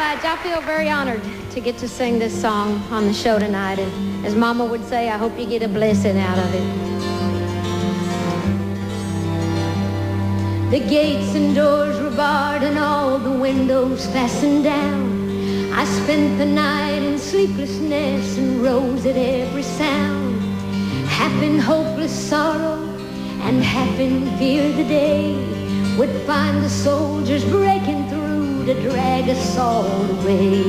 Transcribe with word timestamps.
Judge, 0.00 0.24
I 0.24 0.36
feel 0.38 0.62
very 0.62 0.88
honored 0.88 1.22
to 1.50 1.60
get 1.60 1.76
to 1.76 1.86
sing 1.86 2.18
this 2.18 2.32
song 2.40 2.80
on 2.90 3.04
the 3.04 3.12
show 3.12 3.38
tonight. 3.38 3.78
And 3.78 4.24
as 4.24 4.34
Mama 4.34 4.64
would 4.64 4.82
say, 4.86 5.10
I 5.10 5.18
hope 5.18 5.38
you 5.38 5.44
get 5.44 5.62
a 5.62 5.68
blessing 5.68 6.16
out 6.16 6.38
of 6.38 6.54
it. 6.54 6.68
The 10.70 10.80
gates 10.88 11.34
and 11.34 11.54
doors 11.54 12.00
were 12.00 12.16
barred 12.16 12.62
and 12.62 12.78
all 12.78 13.18
the 13.18 13.30
windows 13.30 14.06
fastened 14.06 14.64
down. 14.64 15.70
I 15.74 15.84
spent 15.84 16.38
the 16.38 16.46
night 16.46 17.02
in 17.02 17.18
sleeplessness 17.18 18.38
and 18.38 18.62
rose 18.62 19.04
at 19.04 19.16
every 19.16 19.62
sound. 19.62 20.40
Half 21.10 21.42
in 21.42 21.58
hopeless 21.58 22.14
sorrow 22.30 22.82
and 23.42 23.62
half 23.62 23.98
in 23.98 24.34
fear 24.38 24.72
the 24.72 24.84
day 24.84 25.34
would 25.98 26.22
find 26.22 26.64
the 26.64 26.70
soldiers 26.70 27.44
breaking 27.44 27.99
to 28.74 28.88
drag 28.88 29.28
us 29.28 29.58
all 29.58 29.84
away. 29.84 30.62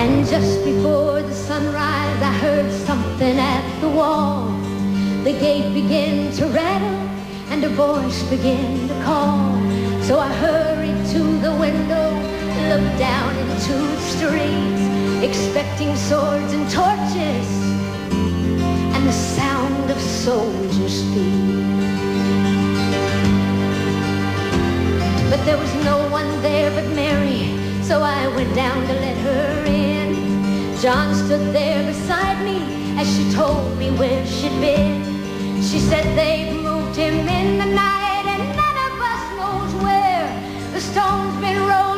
And 0.00 0.26
just 0.26 0.64
before 0.64 1.20
the 1.20 1.34
sunrise, 1.34 2.22
I 2.22 2.32
heard 2.40 2.72
something 2.72 3.36
at 3.36 3.80
the 3.82 3.88
wall. 3.90 4.46
The 5.24 5.32
gate 5.32 5.74
began 5.74 6.32
to 6.36 6.46
rattle 6.46 7.00
and 7.50 7.62
a 7.64 7.68
voice 7.68 8.22
began 8.30 8.88
to 8.88 8.94
call. 9.04 9.52
So 10.04 10.18
I 10.18 10.32
hurried 10.44 11.04
to 11.14 11.22
the 11.44 11.54
window, 11.66 12.08
looked 12.70 12.98
down 12.98 13.36
into 13.36 13.74
the 13.74 14.00
streets, 14.14 14.82
expecting 15.22 15.94
swords 15.96 16.50
and 16.54 16.64
torches 16.70 17.48
and 18.94 19.06
the 19.06 19.12
sound 19.12 19.90
of 19.90 20.00
soldiers' 20.00 21.02
feet. 21.12 21.99
There 25.50 25.58
was 25.58 25.74
no 25.84 25.98
one 26.10 26.30
there 26.42 26.70
but 26.70 26.88
Mary, 26.94 27.42
so 27.82 28.02
I 28.02 28.28
went 28.36 28.54
down 28.54 28.86
to 28.86 28.94
let 29.04 29.16
her 29.16 29.64
in. 29.66 30.14
John 30.80 31.12
stood 31.12 31.52
there 31.52 31.82
beside 31.84 32.38
me 32.44 32.58
as 33.00 33.06
she 33.12 33.24
told 33.32 33.76
me 33.76 33.90
where 33.90 34.24
she'd 34.26 34.60
been. 34.60 35.02
She 35.60 35.80
said 35.80 36.04
they've 36.16 36.54
moved 36.54 36.94
him 36.94 37.26
in 37.26 37.58
the 37.58 37.66
night 37.66 38.26
and 38.34 38.42
none 38.62 38.78
of 38.86 38.94
us 39.12 39.22
knows 39.38 39.72
where. 39.82 40.28
The 40.72 40.80
stone's 40.80 41.36
been 41.40 41.58
rolled 41.66 41.89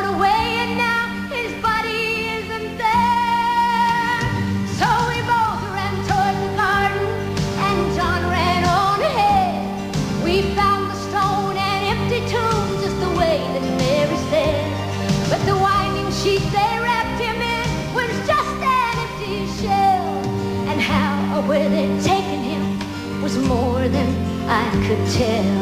could 24.86 25.06
tell. 25.10 25.54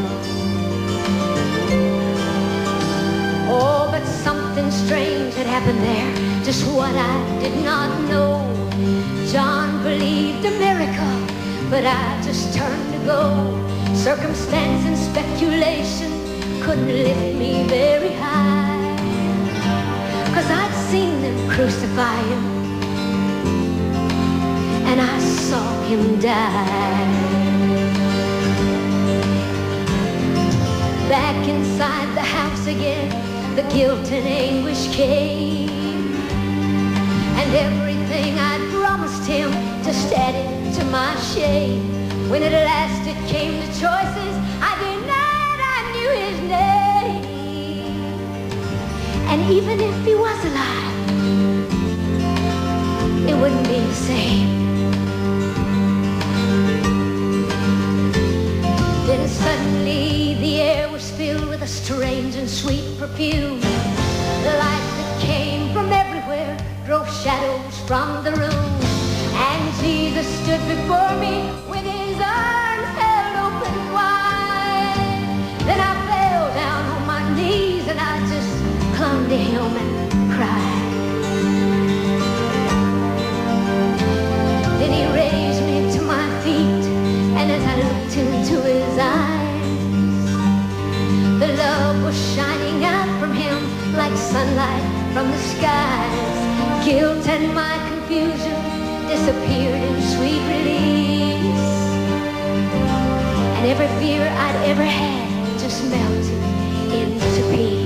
Oh, 3.53 3.89
but 3.93 4.05
something 4.07 4.71
strange 4.71 5.35
had 5.35 5.47
happened 5.47 5.81
there, 5.81 6.11
just 6.43 6.67
what 6.67 6.95
I 6.95 7.17
did 7.43 7.63
not 7.63 7.91
know. 8.09 8.33
John 9.31 9.83
believed 9.83 10.45
a 10.47 10.53
miracle, 10.59 11.17
but 11.69 11.85
I 11.85 12.21
just 12.23 12.57
turned 12.57 12.93
to 12.95 13.01
go. 13.05 13.23
Circumstance 13.95 14.83
and 14.89 14.97
speculation 14.97 16.11
couldn't 16.63 16.89
lift 16.89 17.39
me 17.43 17.65
very 17.69 18.13
high. 18.15 18.97
Cause 20.35 20.49
I'd 20.51 20.75
seen 20.91 21.21
them 21.21 21.39
crucify 21.51 22.19
him, 22.33 22.45
and 24.91 24.99
I 24.99 25.19
saw 25.19 25.67
him 25.89 26.19
die. 26.21 28.00
Back 31.11 31.49
inside 31.49 32.15
the 32.15 32.23
house 32.23 32.69
again, 32.69 33.11
the 33.57 33.63
guilt 33.75 34.13
and 34.13 34.29
anguish 34.29 34.95
came. 34.95 35.69
And 37.35 37.53
everything 37.53 38.39
I'd 38.39 38.71
promised 38.71 39.27
him 39.27 39.51
just 39.83 40.13
added 40.13 40.73
to 40.75 40.85
my 40.85 41.17
shame. 41.35 41.83
When 42.31 42.45
at 42.45 42.53
last 42.53 43.09
it 43.09 43.17
came 43.29 43.61
to 43.61 43.67
choices, 43.67 44.35
I 44.63 44.73
denied 44.87 45.61
I 45.77 45.81
knew 45.95 46.11
his 46.27 46.39
name. 46.57 47.25
And 49.31 49.41
even 49.51 49.81
if 49.81 50.05
he 50.05 50.15
was 50.15 50.45
alive, 50.45 50.95
it 53.29 53.35
wouldn't 53.35 53.67
be 53.67 53.81
the 53.81 53.95
same. 53.95 54.49
Then 59.09 59.29
suddenly 59.29 59.80
with 61.61 61.69
a 61.69 61.73
strange 61.73 62.37
and 62.37 62.49
sweet 62.49 62.99
perfume. 62.99 63.61
The 63.61 64.55
light 64.59 64.87
that 64.97 65.21
came 65.21 65.73
from 65.73 65.93
everywhere 65.93 66.57
drove 66.87 67.09
shadows 67.23 67.81
from 67.87 68.20
recipe. 107.41 107.80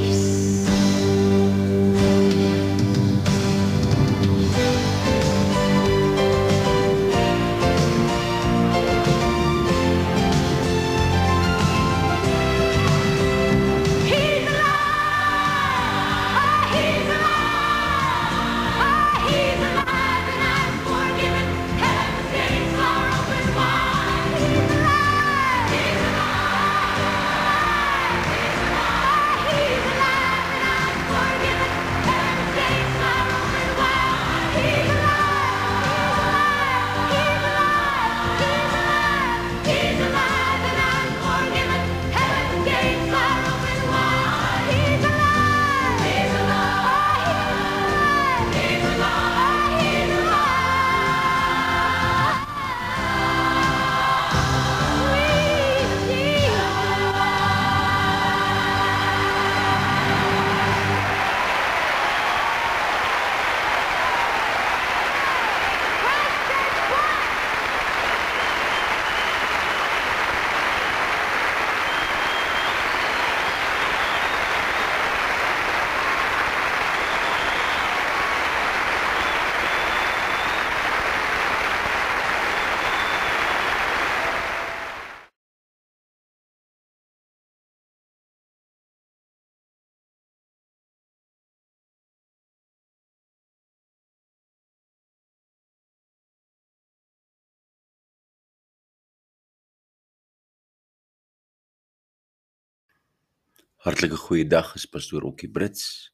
Hartlike 103.84 104.16
goeie 104.16 104.46
dag, 104.48 104.70
is 104.78 104.86
pastoor 104.88 105.26
Okkie 105.28 105.50
Brits. 105.52 106.08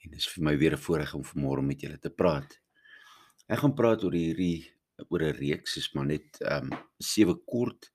En 0.00 0.14
dit 0.14 0.16
is 0.16 0.28
vir 0.32 0.44
my 0.46 0.54
weer 0.56 0.72
'n 0.72 0.80
voorreg 0.80 1.12
om 1.14 1.24
vanmôre 1.30 1.62
met 1.62 1.80
julle 1.80 1.98
te 1.98 2.08
praat. 2.08 2.56
Ek 3.52 3.58
gaan 3.58 3.74
praat 3.74 4.04
oor 4.04 4.16
hierdie 4.16 4.72
oor 5.10 5.20
'n 5.20 5.36
reeks, 5.36 5.76
is 5.76 5.92
maar 5.92 6.06
net 6.06 6.40
ehm 6.40 6.72
um, 6.72 6.78
sewe 6.98 7.36
kort 7.44 7.92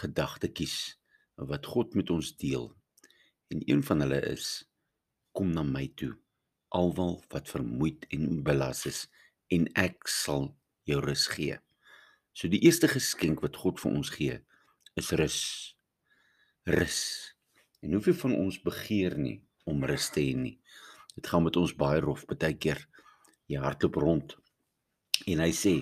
gedagtetjies 0.00 0.96
wat 1.36 1.66
God 1.66 1.94
met 1.94 2.10
ons 2.10 2.36
deel. 2.36 2.72
En 3.52 3.60
een 3.68 3.82
van 3.82 4.00
hulle 4.00 4.20
is 4.32 4.64
kom 5.32 5.52
na 5.52 5.62
my 5.62 5.92
toe, 5.94 6.16
alwel 6.68 7.22
wat 7.28 7.52
vermoeid 7.52 8.06
en 8.08 8.42
belas 8.42 8.86
is, 8.86 9.08
en 9.50 9.68
ek 9.74 10.08
sal 10.08 10.56
jou 10.84 11.00
rus 11.00 11.26
gee. 11.26 11.60
So 12.32 12.48
die 12.48 12.64
eerste 12.64 12.88
geskenk 12.88 13.40
wat 13.40 13.56
God 13.56 13.80
vir 13.80 13.92
ons 13.92 14.08
gee, 14.08 14.40
is 14.96 15.10
rus. 15.10 15.76
Rus. 16.64 17.37
En 17.80 17.92
hoeveel 17.92 18.16
van 18.22 18.34
ons 18.34 18.60
begeer 18.62 19.18
nie 19.18 19.38
om 19.68 19.84
rus 19.86 20.08
te 20.10 20.22
hê 20.24 20.34
nie. 20.34 20.56
Dit 21.14 21.26
gaan 21.30 21.44
met 21.46 21.56
ons 21.60 21.74
baie 21.78 22.00
rof 22.02 22.24
baie 22.30 22.56
keer. 22.58 22.80
Jy 23.50 23.60
hardloop 23.62 23.98
rond. 24.02 24.34
En 25.26 25.42
hy 25.44 25.52
sê 25.54 25.78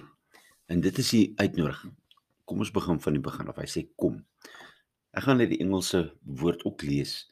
en 0.72 0.82
dit 0.82 0.98
is 0.98 1.12
die 1.14 1.26
uitnodiging. 1.38 1.94
Kom 2.46 2.62
ons 2.62 2.74
begin 2.74 3.00
van 3.02 3.16
die 3.16 3.22
begin 3.22 3.50
af. 3.50 3.60
Hy 3.62 3.68
sê 3.70 3.86
kom. 3.98 4.20
Ek 5.16 5.24
gaan 5.26 5.40
net 5.40 5.52
die 5.54 5.62
Engelse 5.64 6.02
woord 6.22 6.66
ook 6.68 6.84
lees 6.86 7.24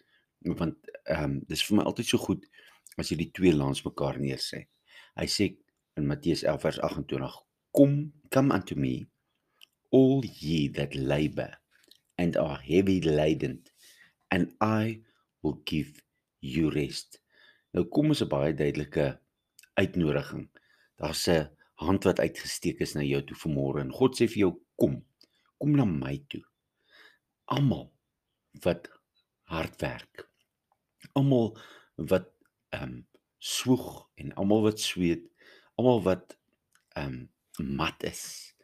want 0.45 0.91
ehm 1.09 1.25
um, 1.25 1.35
dis 1.49 1.63
vir 1.65 1.79
my 1.79 1.85
altyd 1.89 2.11
so 2.11 2.21
goed 2.21 2.43
as 3.01 3.09
jy 3.11 3.17
die 3.23 3.31
twee 3.33 3.53
langs 3.57 3.81
mekaar 3.85 4.19
neersê. 4.21 4.67
Hy 5.17 5.27
sê 5.31 5.47
in 5.97 6.09
Matteus 6.09 6.43
11 6.45 6.61
vers 6.67 6.81
28: 6.85 7.39
Kom, 7.73 7.95
come 8.31 8.53
unto 8.53 8.77
me 8.77 9.07
all 9.95 10.21
ye 10.25 10.69
that 10.77 10.95
labor 10.95 11.57
and 12.21 12.37
are 12.37 12.61
heavy 12.61 13.01
laden 13.01 13.63
and 14.35 14.51
I 14.61 15.01
will 15.43 15.61
give 15.65 16.03
you 16.41 16.71
rest. 16.75 17.21
Nou 17.75 17.87
kom 17.95 18.11
ons 18.13 18.23
'n 18.23 18.31
baie 18.31 18.55
duidelike 18.55 19.07
uitnodiging. 19.81 20.47
Daar's 20.99 21.27
'n 21.29 21.51
hand 21.85 22.05
wat 22.05 22.21
uitgesteek 22.21 22.81
is 22.81 22.95
na 22.95 23.03
jou 23.03 23.23
toe 23.23 23.37
vanmôre 23.45 23.81
en 23.81 23.93
God 23.93 24.15
sê 24.17 24.27
vir 24.29 24.41
jou 24.47 24.53
kom. 24.77 25.05
Kom 25.59 25.77
na 25.77 25.85
my 25.85 26.17
toe. 26.29 26.43
Almal 27.45 27.93
wat 28.63 28.89
hard 29.43 29.81
werk. 29.81 30.29
Almal 31.13 31.59
wat 31.97 32.31
ehm 32.71 32.83
um, 32.83 33.07
swoeg 33.39 34.09
en 34.15 34.35
almal 34.35 34.63
wat 34.63 34.81
sweet, 34.81 35.25
almal 35.77 36.03
wat 36.03 36.39
ehm 36.97 37.29
um, 37.59 37.77
mat 37.77 38.03
is. 38.03 38.55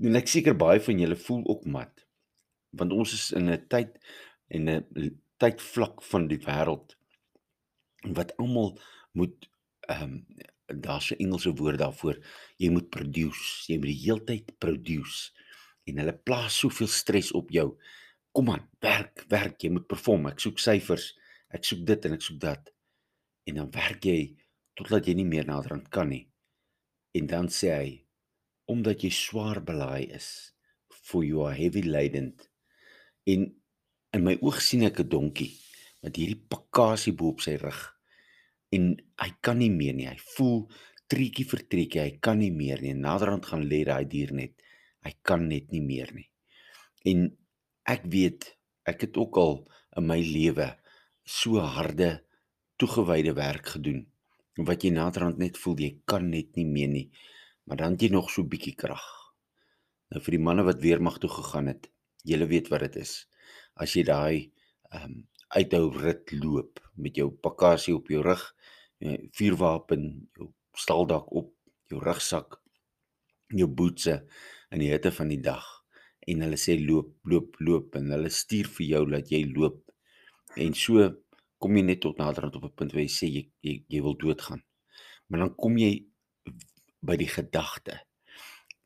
En 0.00 0.16
ek 0.16 0.28
seker 0.28 0.56
baie 0.56 0.80
van 0.80 0.98
julle 0.98 1.16
voel 1.16 1.42
ook 1.46 1.66
mat. 1.66 2.06
Want 2.70 2.92
ons 2.92 3.12
is 3.12 3.32
in 3.32 3.50
'n 3.50 3.66
tyd 3.68 3.98
en 4.50 4.68
'n 4.68 5.10
tydvlak 5.40 6.02
van 6.12 6.28
die 6.28 6.40
wêreld 6.46 6.96
wat 8.16 8.36
almal 8.36 8.78
moet 9.12 9.48
ehm 9.88 10.02
um, 10.02 10.24
daar's 10.86 11.10
'n 11.10 11.22
Engelse 11.24 11.52
woord 11.54 11.78
daarvoor 11.78 12.16
jy 12.56 12.70
moet 12.70 12.90
produce 12.90 13.72
jy 13.72 13.78
moet 13.78 13.92
die 13.92 14.04
heeltyd 14.06 14.58
produce 14.58 15.32
en 15.84 15.98
hulle 16.02 16.14
plaas 16.14 16.58
soveel 16.58 16.88
stres 16.88 17.32
op 17.32 17.50
jou. 17.50 17.78
Kom 18.32 18.50
aan 18.50 18.68
werk 18.84 19.24
werk 19.28 19.62
jy 19.62 19.70
moet 19.70 19.88
perform 19.90 20.26
ek 20.26 20.40
soek 20.40 20.58
syfers 20.58 21.14
ek 21.50 21.64
soek 21.64 21.82
dit 21.86 22.04
en 22.06 22.12
ek 22.12 22.22
soek 22.22 22.40
dat. 22.40 22.70
En 23.46 23.54
dan 23.54 23.70
werk 23.74 24.04
jy 24.04 24.36
totdat 24.78 25.06
jy 25.06 25.14
nie 25.14 25.26
meer 25.26 25.46
naderhand 25.46 25.88
kan 25.90 26.08
nie. 26.08 26.28
En 27.12 27.26
dan 27.26 27.48
sê 27.48 27.72
hy 27.74 27.90
omdat 28.70 29.02
jy 29.02 29.10
swaar 29.10 29.58
belaai 29.66 30.12
is 30.14 30.54
for 30.88 31.24
you 31.24 31.42
are 31.46 31.56
heavy 31.56 31.82
laden. 31.82 32.36
En 33.26 33.48
In 34.10 34.24
my 34.26 34.34
oog 34.42 34.58
sien 34.58 34.82
ek 34.82 35.00
'n 35.00 35.08
donkie 35.08 35.52
met 36.02 36.16
hierdie 36.16 36.42
pakasie 36.52 37.12
bo 37.12 37.30
op 37.34 37.40
sy 37.44 37.54
rug. 37.60 37.80
En 38.74 38.96
hy 39.22 39.30
kan 39.44 39.58
nie 39.58 39.70
meer 39.70 39.94
nie. 39.94 40.08
Hy 40.08 40.18
voel 40.34 40.66
treetjie 41.10 41.46
vir 41.50 41.62
treetjie, 41.70 42.00
hy 42.02 42.12
kan 42.24 42.38
nie 42.38 42.50
meer 42.50 42.82
nie. 42.82 42.94
Naderhand 42.94 43.46
gaan 43.46 43.66
lê 43.70 43.84
daai 43.84 44.04
dier 44.08 44.32
net. 44.32 44.54
Hy 45.04 45.12
kan 45.22 45.48
net 45.48 45.70
nie 45.70 45.82
meer 45.82 46.10
nie. 46.14 46.28
En 47.04 47.30
ek 47.86 48.04
weet, 48.04 48.56
ek 48.86 49.06
het 49.06 49.16
ook 49.16 49.36
al 49.36 49.54
in 49.96 50.06
my 50.06 50.20
lewe 50.20 50.68
so 51.24 51.62
harde 51.62 52.24
toegewyde 52.78 53.34
werk 53.34 53.74
gedoen 53.76 54.06
wat 54.56 54.82
jy 54.84 54.90
naderhand 54.92 55.38
net 55.38 55.56
voel 55.56 55.78
jy 55.80 55.92
kan 56.04 56.30
net 56.30 56.56
nie 56.56 56.66
meer 56.66 56.88
nie. 56.88 57.08
Maar 57.64 57.76
dan 57.76 57.92
het 57.94 58.02
jy 58.02 58.10
nog 58.10 58.30
so 58.30 58.42
bietjie 58.42 58.74
krag. 58.74 59.06
Nou 60.10 60.20
vir 60.20 60.36
die 60.36 60.42
manne 60.42 60.66
wat 60.66 60.82
weermag 60.82 61.18
toe 61.22 61.30
gegaan 61.30 61.70
het, 61.70 61.86
julle 62.24 62.46
weet 62.50 62.68
wat 62.68 62.80
dit 62.80 62.96
is 63.06 63.29
as 63.82 63.96
jy 63.96 64.04
daai 64.04 64.38
ehm 64.92 65.04
um, 65.04 65.18
uithou 65.50 65.88
rit 65.90 66.30
loop 66.32 66.78
met 66.94 67.16
jou 67.18 67.30
bagasie 67.42 67.94
op 67.96 68.06
jou 68.12 68.20
rug, 68.22 68.42
vuurwapen, 69.34 70.04
jou 70.38 70.46
staldak 70.78 71.32
op, 71.34 71.48
jou 71.90 71.98
rugsak, 71.98 72.60
jou 73.50 73.66
boetse 73.66 74.20
in 74.70 74.84
die 74.84 74.92
hitte 74.92 75.10
van 75.10 75.32
die 75.32 75.40
dag 75.42 75.66
en 76.30 76.44
hulle 76.44 76.58
sê 76.60 76.76
loop, 76.78 77.14
loop, 77.30 77.56
loop 77.64 77.96
en 77.98 78.12
hulle 78.14 78.30
stuur 78.30 78.68
vir 78.76 78.86
jou 78.86 79.02
dat 79.10 79.30
jy 79.32 79.40
loop. 79.50 79.80
En 80.60 80.74
so 80.76 81.08
kom 81.60 81.76
jy 81.76 81.84
net 81.86 82.02
tot 82.04 82.20
naderhand 82.20 82.56
op 82.60 82.64
'n 82.68 82.76
punt 82.76 82.92
waar 82.92 83.02
jy 83.02 83.12
sê 83.12 83.26
jy 83.26 83.42
jy, 83.62 83.74
jy 83.88 84.00
wil 84.02 84.16
doodgaan. 84.16 84.62
Maar 85.28 85.40
dan 85.40 85.54
kom 85.56 85.78
jy 85.78 86.06
by 87.02 87.16
die 87.16 87.28
gedagte. 87.28 88.00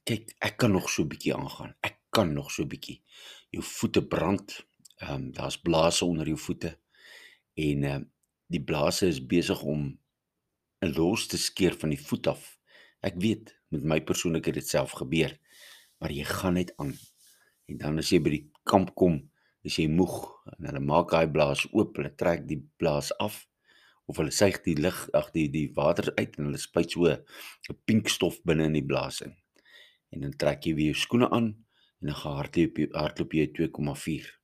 Kyk, 0.05 0.37
ek 0.41 0.57
kan 0.57 0.73
nog 0.73 0.89
so 0.91 1.03
'n 1.03 1.09
bietjie 1.09 1.35
aangaan. 1.35 1.75
Ek 1.83 2.01
kan 2.11 2.33
nog 2.33 2.51
so 2.51 2.63
'n 2.63 2.69
bietjie. 2.69 3.03
Jou 3.51 3.63
voete 3.63 4.03
brand, 4.03 4.67
Ehm 5.03 5.15
um, 5.15 5.33
daar's 5.33 5.61
blaase 5.61 6.05
onder 6.05 6.27
jou 6.27 6.39
voete 6.39 6.79
en 7.55 7.83
ehm 7.85 8.03
uh, 8.03 8.07
die 8.47 8.63
blaase 8.63 9.07
is 9.07 9.27
besig 9.27 9.63
om 9.63 9.99
'n 10.85 10.93
los 10.97 11.27
te 11.27 11.39
skeer 11.39 11.75
van 11.81 11.89
die 11.89 12.01
voet 12.01 12.27
af. 12.27 12.59
Ek 13.01 13.17
weet 13.17 13.55
met 13.69 13.83
my 13.83 14.01
persoonlik 14.01 14.45
het 14.45 14.55
dit 14.55 14.69
self 14.69 14.93
gebeur. 15.01 15.39
Maar 15.99 16.13
jy 16.13 16.25
gaan 16.25 16.53
net 16.53 16.73
aan. 16.77 16.95
En 17.67 17.79
dan 17.79 17.99
as 17.99 18.11
jy 18.13 18.21
by 18.21 18.31
die 18.31 18.51
kamp 18.63 18.95
kom, 18.95 19.31
is 19.63 19.79
jy 19.81 19.89
moeg 19.89 20.17
en 20.53 20.69
hulle 20.69 20.81
maak 20.85 21.11
daai 21.11 21.31
blaas 21.31 21.65
oop, 21.73 21.97
hulle 21.97 22.15
trek 22.15 22.47
die 22.49 22.61
blaas 22.77 23.11
af 23.19 23.47
of 24.07 24.17
hulle 24.21 24.31
suig 24.31 24.61
die 24.67 24.77
lug, 24.77 24.99
ag 25.17 25.31
die 25.33 25.49
die 25.49 25.71
water 25.75 26.13
uit 26.19 26.37
en 26.39 26.51
hulle 26.51 26.61
spuit 26.61 26.91
so 26.93 27.09
'n 27.09 27.79
pink 27.87 28.09
stof 28.09 28.43
binne 28.45 28.65
in 28.65 28.77
die 28.77 28.89
blaas 28.93 29.23
in. 29.27 29.35
En 30.13 30.21
dan 30.21 30.37
trek 30.37 30.65
jy 30.67 30.75
weer 30.75 30.93
jou 30.93 31.01
skoene 31.07 31.31
aan 31.31 31.49
en 32.01 32.07
dan 32.13 32.21
gehardloop 32.23 32.79
jy 32.79 32.89
hardloop 32.93 33.33
jy 33.33 33.47
2,4 33.59 34.44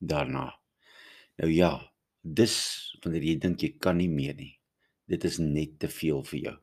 daarna. 0.00 0.48
Nou 1.40 1.50
ja, 1.52 1.70
dis 2.20 2.56
wanneer 3.04 3.24
jy 3.24 3.36
dink 3.40 3.62
jy 3.62 3.74
kan 3.78 4.00
nie 4.00 4.10
meer 4.10 4.34
nie. 4.36 4.54
Dit 5.08 5.24
is 5.24 5.38
net 5.42 5.78
te 5.80 5.88
veel 5.88 6.22
vir 6.32 6.40
jou. 6.40 6.56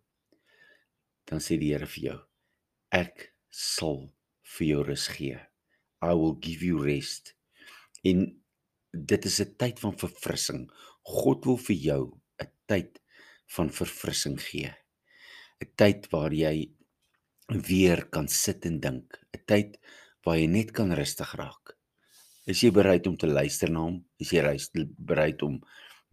Dan 1.28 1.42
sê 1.44 1.58
die 1.60 1.74
Here 1.74 1.88
vir 1.90 2.04
jou: 2.04 2.20
Ek 2.96 3.32
sal 3.52 4.08
vir 4.58 4.68
jou 4.68 4.84
rus 4.88 5.08
gee. 5.12 5.40
I 6.02 6.14
will 6.14 6.38
give 6.42 6.66
you 6.66 6.80
rest. 6.84 7.34
En 8.06 8.30
dit 8.94 9.26
is 9.26 9.40
'n 9.42 9.56
tyd 9.58 9.80
van 9.80 9.98
verfrissing. 9.98 10.70
God 11.04 11.46
wil 11.46 11.58
vir 11.58 11.76
jou 11.76 12.04
'n 12.40 12.52
tyd 12.68 13.02
van 13.56 13.70
verfrissing 13.70 14.40
gee. 14.40 14.74
'n 15.62 15.72
Tyd 15.76 16.10
waar 16.12 16.34
jy 16.34 16.72
weer 17.48 18.06
kan 18.10 18.28
sit 18.28 18.66
en 18.66 18.80
dink, 18.80 19.20
'n 19.34 19.44
tyd 19.46 19.78
waar 20.24 20.38
jy 20.38 20.48
net 20.48 20.72
kan 20.72 20.92
rustig 20.92 21.34
raak. 21.36 21.77
Is 22.48 22.62
jy 22.64 22.70
bereid 22.72 23.08
om 23.10 23.18
te 23.20 23.28
luister 23.28 23.68
na 23.68 23.82
hom? 23.84 23.98
Is 24.24 24.30
jy 24.32 24.42
bereid 25.04 25.42
om 25.44 25.58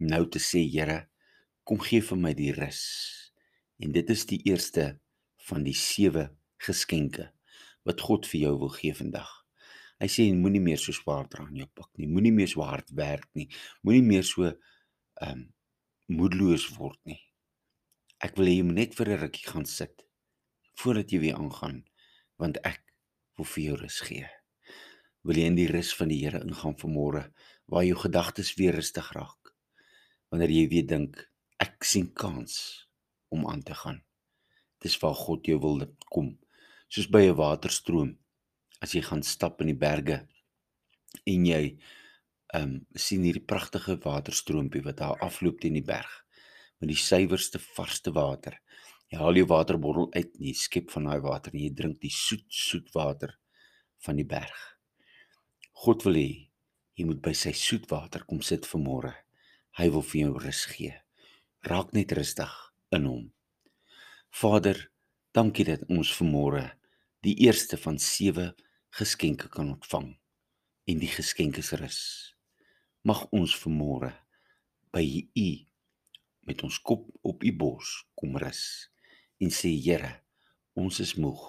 nou 0.03 0.25
te 0.27 0.41
sê, 0.43 0.65
Here, 0.67 1.05
kom 1.63 1.79
gee 1.79 2.03
vir 2.03 2.19
my 2.19 2.33
die 2.35 2.51
rus. 2.51 2.81
En 3.79 3.95
dit 3.95 4.11
is 4.11 4.25
die 4.27 4.41
eerste 4.51 4.97
van 5.47 5.63
die 5.63 5.77
sewe 5.79 6.27
geskenke 6.59 7.29
wat 7.87 8.03
God 8.03 8.27
vir 8.27 8.41
jou 8.41 8.53
wil 8.65 8.73
gee 8.75 8.91
vandag. 8.97 9.31
Hy 10.03 10.11
sê 10.11 10.27
moenie 10.35 10.59
meer 10.59 10.81
so 10.81 10.91
swaar 10.95 11.29
dra 11.31 11.47
in 11.47 11.63
jou 11.63 11.71
pak 11.71 11.91
nie. 11.95 12.11
Moenie 12.11 12.35
meer 12.35 12.51
so 12.51 12.67
hard 12.67 12.91
werk 12.99 13.29
nie. 13.37 13.47
Moenie 13.87 14.03
meer 14.03 14.27
so 14.27 14.51
ehm 14.51 15.31
um, 15.31 15.45
moedeloos 16.11 16.67
word 16.75 16.99
nie. 17.09 17.21
Ek 18.21 18.35
wil 18.37 18.51
hê 18.51 18.59
jy 18.59 18.65
moet 18.67 18.81
net 18.83 18.99
vir 18.99 19.15
'n 19.15 19.21
rukkie 19.23 19.47
gaan 19.47 19.65
sit 19.65 20.05
voordat 20.83 21.09
jy 21.09 21.23
weer 21.23 21.39
aangaan 21.39 21.85
want 22.37 22.59
ek 22.61 22.83
wil 23.39 23.47
vir 23.55 23.63
jou 23.71 23.77
rus 23.81 24.01
gee 24.05 24.27
wil 25.25 25.39
jy 25.39 25.47
in 25.49 25.57
die 25.57 25.69
rus 25.71 25.89
van 25.97 26.11
die 26.13 26.21
Here 26.21 26.43
ingaan 26.45 26.77
vanmôre 26.77 27.23
waar 27.71 27.85
jou 27.85 27.97
gedagtes 27.97 28.53
weer 28.59 28.75
rustig 28.77 29.07
raak 29.17 29.53
wanneer 30.29 30.51
jy 30.53 30.65
weer 30.69 30.85
dink 30.89 31.21
ek 31.63 31.85
sien 31.87 32.11
kans 32.13 32.57
om 33.33 33.45
aan 33.49 33.63
te 33.65 33.73
gaan. 33.77 34.01
Dis 34.83 34.97
waar 35.01 35.15
God 35.17 35.47
jou 35.47 35.57
wil 35.63 35.85
kom 36.13 36.35
soos 36.89 37.07
by 37.09 37.23
'n 37.25 37.37
waterstroom. 37.39 38.17
As 38.81 38.93
jy 38.93 39.01
gaan 39.01 39.23
stap 39.23 39.61
in 39.61 39.71
die 39.73 39.81
berge 39.87 40.27
en 41.25 41.45
jy 41.45 41.63
ehm 42.53 42.61
um, 42.61 42.85
sien 42.95 43.23
hierdie 43.23 43.47
pragtige 43.51 43.97
waterstroompie 44.03 44.83
wat 44.83 44.97
daar 44.97 45.19
afloop 45.19 45.59
teen 45.59 45.73
die 45.73 45.87
berg 45.95 46.11
met 46.79 46.89
die 46.89 47.01
suiwerste 47.09 47.59
varsste 47.59 48.11
water. 48.11 48.61
Jy 49.09 49.17
haal 49.17 49.35
jou 49.35 49.47
waterbottel 49.47 50.13
uit 50.13 50.31
en 50.37 50.45
jy 50.45 50.53
skep 50.53 50.91
van 50.91 51.09
daai 51.09 51.21
water 51.21 51.53
en 51.53 51.65
jy 51.65 51.73
drink 51.73 51.99
die 51.99 52.13
soet 52.13 52.45
soet 52.49 52.93
water 52.93 53.39
van 54.05 54.15
die 54.15 54.27
berg 54.27 54.74
God 55.83 56.05
wil 56.07 56.15
hê 56.15 56.29
Jy 56.95 57.03
moet 57.09 57.19
by 57.19 57.33
sy 57.35 57.51
soetwater 57.51 58.23
kom 58.23 58.39
sit 58.39 58.63
vanmôre. 58.69 59.11
Hy 59.75 59.87
wil 59.91 60.03
vir 60.07 60.21
jou 60.21 60.35
rus 60.39 60.61
gee. 60.71 60.93
Raak 61.67 61.91
net 61.91 62.13
rustig 62.15 62.53
in 62.95 63.07
hom. 63.09 63.25
Vader, 64.31 64.79
dankie 65.35 65.65
dat 65.67 65.83
ons 65.91 66.13
vanmôre 66.15 66.63
die 67.27 67.35
eerste 67.43 67.75
van 67.81 67.99
7 67.99 68.53
geskenke 68.95 69.51
kan 69.51 69.73
ontvang. 69.73 70.13
En 70.87 71.03
die 71.03 71.11
geskenk 71.11 71.59
is 71.59 71.73
rus. 71.75 71.99
Mag 73.03 73.25
ons 73.35 73.57
vanmôre 73.59 74.13
by 74.95 75.03
U 75.35 75.49
met 76.47 76.63
ons 76.63 76.79
kop 76.79 77.09
op 77.27 77.43
U 77.43 77.51
bors 77.51 77.97
kom 78.15 78.39
rus 78.39 78.63
en 79.43 79.51
sê 79.51 79.75
Here, 79.75 80.21
ons 80.79 81.03
is 81.03 81.17
moeg. 81.19 81.43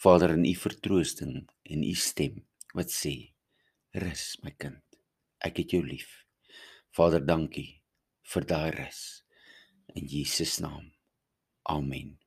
Vader 0.00 0.32
in 0.38 0.48
U 0.48 0.56
vertroosting 0.64 1.42
en 1.44 1.84
U 1.84 1.96
stem 2.00 2.40
wat 2.76 2.92
sê 2.92 3.32
Rus 3.96 4.36
my 4.44 4.52
kind. 4.60 4.82
Ek 5.40 5.56
het 5.62 5.72
jou 5.72 5.80
lief. 5.80 6.26
Vader, 6.92 7.22
dankie 7.24 7.80
vir 8.28 8.44
daai 8.44 8.72
rus. 8.74 9.00
In 9.96 10.04
Jesus 10.04 10.58
naam. 10.60 10.90
Amen. 11.72 12.18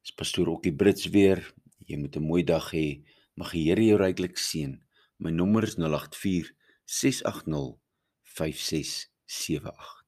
Dis 0.00 0.14
pastoor 0.16 0.48
Okkie 0.54 0.72
Brits 0.72 1.10
weer. 1.12 1.44
Jy 1.84 1.98
moet 2.00 2.16
'n 2.16 2.24
mooi 2.24 2.42
dag 2.42 2.72
hê. 2.72 3.04
Mag 3.36 3.52
die 3.52 3.68
Here 3.68 3.84
jou 3.84 3.98
ryklik 3.98 4.38
seën. 4.38 4.80
My 5.18 5.30
nommer 5.30 5.64
is 5.64 5.76
084 5.76 6.52
680 6.86 7.76
5678. 8.24 10.01